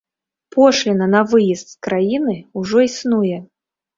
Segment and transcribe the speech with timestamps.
[0.55, 3.37] Пошліна на выезд з краіны ўжо існуе!